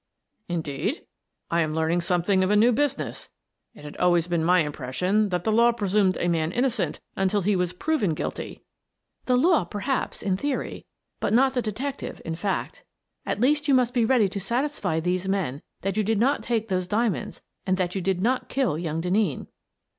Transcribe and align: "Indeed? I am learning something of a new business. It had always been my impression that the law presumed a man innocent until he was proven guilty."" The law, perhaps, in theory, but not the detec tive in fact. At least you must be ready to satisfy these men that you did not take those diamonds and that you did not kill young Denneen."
"Indeed? 0.57 1.05
I 1.51 1.61
am 1.61 1.75
learning 1.75 2.01
something 2.01 2.43
of 2.43 2.49
a 2.49 2.55
new 2.55 2.71
business. 2.71 3.29
It 3.75 3.83
had 3.83 3.95
always 3.97 4.25
been 4.27 4.43
my 4.43 4.61
impression 4.61 5.29
that 5.29 5.43
the 5.43 5.51
law 5.51 5.71
presumed 5.71 6.17
a 6.19 6.27
man 6.27 6.51
innocent 6.51 6.99
until 7.15 7.41
he 7.41 7.55
was 7.55 7.71
proven 7.71 8.15
guilty."" 8.15 8.63
The 9.27 9.37
law, 9.37 9.63
perhaps, 9.63 10.23
in 10.23 10.37
theory, 10.37 10.87
but 11.19 11.33
not 11.33 11.53
the 11.53 11.61
detec 11.61 11.97
tive 11.97 12.19
in 12.25 12.33
fact. 12.33 12.83
At 13.27 13.39
least 13.41 13.67
you 13.67 13.75
must 13.75 13.93
be 13.93 14.03
ready 14.03 14.27
to 14.29 14.39
satisfy 14.39 14.99
these 14.99 15.27
men 15.27 15.61
that 15.81 15.95
you 15.97 16.03
did 16.03 16.17
not 16.19 16.41
take 16.41 16.67
those 16.67 16.87
diamonds 16.87 17.43
and 17.67 17.77
that 17.77 17.93
you 17.93 18.01
did 18.01 18.23
not 18.23 18.49
kill 18.49 18.79
young 18.79 19.01
Denneen." 19.03 19.49